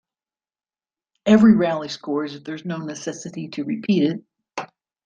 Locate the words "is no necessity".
2.55-3.49